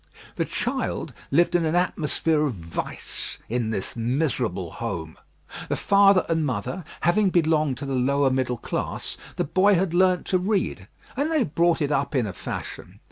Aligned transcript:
The 0.35 0.45
child 0.45 1.13
lived 1.29 1.53
in 1.53 1.63
an 1.63 1.75
atmosphere 1.75 2.47
of 2.47 2.55
vice 2.55 3.37
in 3.49 3.69
this 3.69 3.95
miserable 3.95 4.71
home. 4.71 5.15
The 5.69 5.75
father 5.75 6.25
and 6.27 6.43
mother 6.43 6.83
having 7.01 7.29
belonged 7.29 7.77
to 7.77 7.85
the 7.85 7.93
lower 7.93 8.31
middle 8.31 8.57
class, 8.57 9.15
the 9.35 9.43
boy 9.43 9.75
had 9.75 9.93
learnt 9.93 10.25
to 10.29 10.39
read, 10.39 10.87
and 11.15 11.31
they 11.31 11.43
brought 11.43 11.83
it 11.83 11.91
up 11.91 12.15
in 12.15 12.25
a 12.25 12.33
fashion. 12.33 12.99